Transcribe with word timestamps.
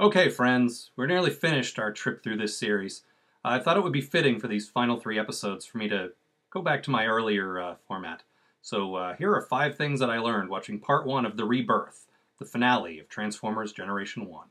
Okay, 0.00 0.28
friends, 0.28 0.92
we're 0.94 1.08
nearly 1.08 1.30
finished 1.30 1.76
our 1.76 1.90
trip 1.90 2.22
through 2.22 2.36
this 2.36 2.56
series. 2.56 3.02
I 3.44 3.58
thought 3.58 3.76
it 3.76 3.82
would 3.82 3.92
be 3.92 4.00
fitting 4.00 4.38
for 4.38 4.46
these 4.46 4.68
final 4.68 4.96
three 4.96 5.18
episodes 5.18 5.66
for 5.66 5.78
me 5.78 5.88
to 5.88 6.12
go 6.50 6.62
back 6.62 6.84
to 6.84 6.92
my 6.92 7.06
earlier 7.06 7.60
uh, 7.60 7.74
format. 7.88 8.22
So 8.62 8.94
uh, 8.94 9.16
here 9.16 9.34
are 9.34 9.42
five 9.42 9.76
things 9.76 9.98
that 9.98 10.08
I 10.08 10.20
learned 10.20 10.50
watching 10.50 10.78
part 10.78 11.04
one 11.04 11.26
of 11.26 11.36
The 11.36 11.44
Rebirth, 11.44 12.06
the 12.38 12.44
finale 12.44 13.00
of 13.00 13.08
Transformers 13.08 13.72
Generation 13.72 14.26
1. 14.26 14.46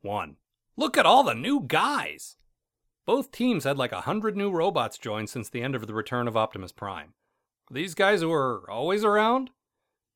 1. 0.00 0.36
Look 0.78 0.96
at 0.96 1.04
all 1.04 1.24
the 1.24 1.34
new 1.34 1.60
guys! 1.60 2.38
Both 3.04 3.32
teams 3.32 3.64
had 3.64 3.76
like 3.76 3.92
a 3.92 4.02
hundred 4.02 4.34
new 4.34 4.50
robots 4.50 4.96
join 4.96 5.26
since 5.26 5.50
the 5.50 5.60
end 5.60 5.74
of 5.74 5.86
the 5.88 5.94
return 5.94 6.26
of 6.26 6.38
Optimus 6.38 6.72
Prime. 6.72 7.12
Are 7.70 7.74
these 7.74 7.94
guys 7.94 8.24
were 8.24 8.64
always 8.70 9.04
around? 9.04 9.46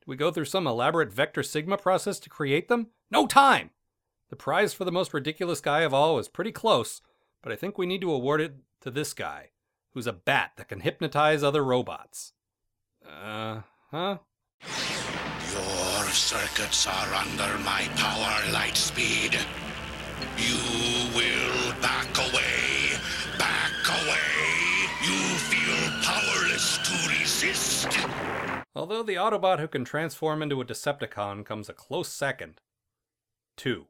Did 0.00 0.06
we 0.06 0.16
go 0.16 0.30
through 0.30 0.46
some 0.46 0.66
elaborate 0.66 1.12
Vector 1.12 1.42
Sigma 1.42 1.76
process 1.76 2.18
to 2.20 2.30
create 2.30 2.68
them? 2.68 2.86
No 3.10 3.26
time! 3.26 3.68
The 4.30 4.36
prize 4.36 4.74
for 4.74 4.84
the 4.84 4.92
most 4.92 5.14
ridiculous 5.14 5.60
guy 5.60 5.80
of 5.80 5.94
all 5.94 6.16
was 6.16 6.28
pretty 6.28 6.52
close, 6.52 7.02
but 7.42 7.52
I 7.52 7.56
think 7.56 7.76
we 7.76 7.86
need 7.86 8.00
to 8.00 8.12
award 8.12 8.40
it 8.40 8.56
to 8.80 8.90
this 8.90 9.12
guy, 9.12 9.50
who's 9.92 10.06
a 10.06 10.12
bat 10.12 10.52
that 10.56 10.68
can 10.68 10.80
hypnotize 10.80 11.42
other 11.42 11.62
robots. 11.62 12.32
Uh, 13.06 13.60
huh? 13.90 14.18
Your 14.62 16.10
circuits 16.10 16.86
are 16.86 17.14
under 17.14 17.58
my 17.58 17.88
power 17.96 18.52
light 18.52 18.76
speed. 18.76 19.38
You 20.38 20.56
will 21.14 21.72
back 21.80 22.08
away, 22.18 22.98
back 23.38 23.72
away. 23.88 24.88
You 25.02 25.18
feel 25.36 26.02
powerless 26.02 26.78
to 26.78 27.08
resist. 27.20 27.98
Although 28.74 29.02
the 29.02 29.14
Autobot 29.14 29.60
who 29.60 29.68
can 29.68 29.84
transform 29.84 30.42
into 30.42 30.60
a 30.60 30.64
Decepticon 30.64 31.44
comes 31.44 31.68
a 31.68 31.74
close 31.74 32.08
second. 32.08 32.60
2. 33.56 33.86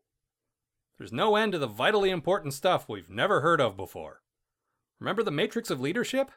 There's 0.99 1.13
no 1.13 1.37
end 1.37 1.53
to 1.53 1.59
the 1.59 1.67
vitally 1.67 2.11
important 2.11 2.55
stuff 2.55 2.89
we've 2.89 3.11
never 3.11 3.41
heard 3.41 3.61
of 3.61 3.77
before. 3.77 4.23
Remember 5.01 5.23
the 5.23 5.31
Matrix 5.31 5.71
of 5.71 5.81
Leadership? 5.81 6.31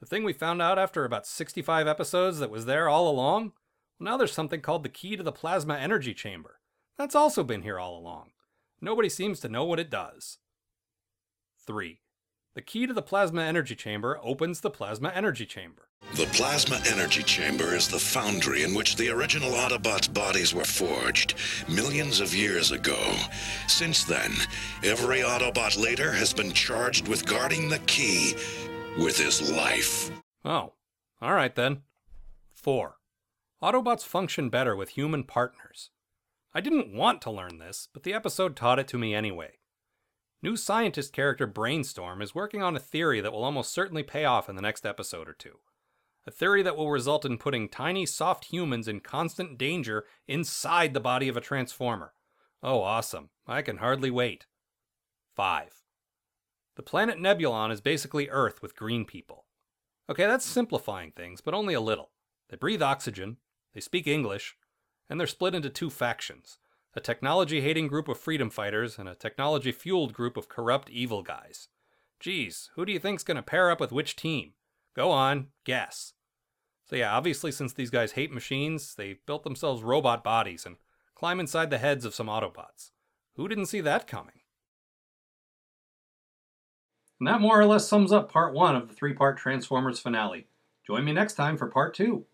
The 0.00 0.06
thing 0.06 0.24
we 0.24 0.34
found 0.34 0.60
out 0.60 0.78
after 0.78 1.04
about 1.04 1.26
65 1.26 1.88
episodes 1.88 2.38
that 2.38 2.50
was 2.50 2.66
there 2.66 2.88
all 2.88 3.08
along? 3.08 3.52
Well, 3.98 4.10
now 4.10 4.16
there's 4.16 4.32
something 4.32 4.60
called 4.60 4.82
the 4.82 4.90
Key 4.90 5.16
to 5.16 5.22
the 5.22 5.32
Plasma 5.32 5.76
Energy 5.76 6.12
Chamber. 6.12 6.60
That's 6.98 7.14
also 7.14 7.42
been 7.42 7.62
here 7.62 7.78
all 7.78 7.98
along. 7.98 8.32
Nobody 8.80 9.08
seems 9.08 9.40
to 9.40 9.48
know 9.48 9.64
what 9.64 9.80
it 9.80 9.90
does. 9.90 10.38
3. 11.66 12.00
The 12.54 12.62
key 12.62 12.86
to 12.86 12.92
the 12.92 13.02
plasma 13.02 13.42
energy 13.42 13.74
chamber 13.74 14.16
opens 14.22 14.60
the 14.60 14.70
plasma 14.70 15.08
energy 15.08 15.44
chamber. 15.44 15.88
The 16.14 16.26
plasma 16.26 16.80
energy 16.86 17.24
chamber 17.24 17.74
is 17.74 17.88
the 17.88 17.98
foundry 17.98 18.62
in 18.62 18.74
which 18.74 18.94
the 18.94 19.08
original 19.08 19.50
Autobots' 19.50 20.12
bodies 20.12 20.54
were 20.54 20.64
forged 20.64 21.34
millions 21.68 22.20
of 22.20 22.32
years 22.32 22.70
ago. 22.70 23.16
Since 23.66 24.04
then, 24.04 24.30
every 24.84 25.18
Autobot 25.18 25.82
later 25.82 26.12
has 26.12 26.32
been 26.32 26.52
charged 26.52 27.08
with 27.08 27.26
guarding 27.26 27.68
the 27.68 27.80
key 27.80 28.34
with 28.96 29.18
his 29.18 29.50
life. 29.50 30.12
Oh, 30.44 30.74
alright 31.20 31.56
then. 31.56 31.82
4. 32.52 32.98
Autobots 33.60 34.04
function 34.04 34.48
better 34.48 34.76
with 34.76 34.90
human 34.90 35.24
partners. 35.24 35.90
I 36.52 36.60
didn't 36.60 36.94
want 36.94 37.20
to 37.22 37.32
learn 37.32 37.58
this, 37.58 37.88
but 37.92 38.04
the 38.04 38.14
episode 38.14 38.54
taught 38.54 38.78
it 38.78 38.86
to 38.88 38.98
me 38.98 39.12
anyway. 39.12 39.54
New 40.44 40.58
scientist 40.58 41.14
character 41.14 41.46
Brainstorm 41.46 42.20
is 42.20 42.34
working 42.34 42.62
on 42.62 42.76
a 42.76 42.78
theory 42.78 43.22
that 43.22 43.32
will 43.32 43.44
almost 43.44 43.72
certainly 43.72 44.02
pay 44.02 44.26
off 44.26 44.46
in 44.46 44.56
the 44.56 44.60
next 44.60 44.84
episode 44.84 45.26
or 45.26 45.32
two. 45.32 45.60
A 46.26 46.30
theory 46.30 46.62
that 46.62 46.76
will 46.76 46.90
result 46.90 47.24
in 47.24 47.38
putting 47.38 47.66
tiny, 47.66 48.04
soft 48.04 48.52
humans 48.52 48.86
in 48.86 49.00
constant 49.00 49.56
danger 49.56 50.04
inside 50.28 50.92
the 50.92 51.00
body 51.00 51.28
of 51.28 51.38
a 51.38 51.40
Transformer. 51.40 52.12
Oh, 52.62 52.82
awesome. 52.82 53.30
I 53.46 53.62
can 53.62 53.78
hardly 53.78 54.10
wait. 54.10 54.44
5. 55.34 55.82
The 56.76 56.82
planet 56.82 57.18
Nebulon 57.18 57.72
is 57.72 57.80
basically 57.80 58.28
Earth 58.28 58.60
with 58.60 58.76
green 58.76 59.06
people. 59.06 59.46
Okay, 60.10 60.26
that's 60.26 60.44
simplifying 60.44 61.12
things, 61.12 61.40
but 61.40 61.54
only 61.54 61.72
a 61.72 61.80
little. 61.80 62.10
They 62.50 62.58
breathe 62.58 62.82
oxygen, 62.82 63.38
they 63.72 63.80
speak 63.80 64.06
English, 64.06 64.58
and 65.08 65.18
they're 65.18 65.26
split 65.26 65.54
into 65.54 65.70
two 65.70 65.88
factions 65.88 66.58
a 66.96 67.00
technology 67.00 67.60
hating 67.60 67.88
group 67.88 68.08
of 68.08 68.18
freedom 68.18 68.50
fighters 68.50 68.98
and 68.98 69.08
a 69.08 69.14
technology 69.14 69.72
fueled 69.72 70.12
group 70.12 70.36
of 70.36 70.48
corrupt 70.48 70.88
evil 70.90 71.22
guys. 71.22 71.68
Geez, 72.20 72.70
who 72.74 72.84
do 72.84 72.92
you 72.92 72.98
think's 72.98 73.24
gonna 73.24 73.42
pair 73.42 73.70
up 73.70 73.80
with 73.80 73.92
which 73.92 74.16
team? 74.16 74.52
Go 74.94 75.10
on, 75.10 75.48
guess. 75.64 76.12
So, 76.84 76.96
yeah, 76.96 77.14
obviously, 77.14 77.50
since 77.50 77.72
these 77.72 77.90
guys 77.90 78.12
hate 78.12 78.32
machines, 78.32 78.94
they 78.94 79.18
built 79.26 79.42
themselves 79.42 79.82
robot 79.82 80.22
bodies 80.22 80.66
and 80.66 80.76
climb 81.14 81.40
inside 81.40 81.70
the 81.70 81.78
heads 81.78 82.04
of 82.04 82.14
some 82.14 82.26
Autobots. 82.26 82.90
Who 83.36 83.48
didn't 83.48 83.66
see 83.66 83.80
that 83.80 84.06
coming? 84.06 84.40
And 87.18 87.28
that 87.28 87.40
more 87.40 87.58
or 87.58 87.66
less 87.66 87.88
sums 87.88 88.12
up 88.12 88.30
part 88.30 88.54
one 88.54 88.76
of 88.76 88.88
the 88.88 88.94
three 88.94 89.14
part 89.14 89.38
Transformers 89.38 89.98
finale. 89.98 90.46
Join 90.86 91.04
me 91.04 91.12
next 91.12 91.34
time 91.34 91.56
for 91.56 91.68
part 91.68 91.94
two. 91.94 92.26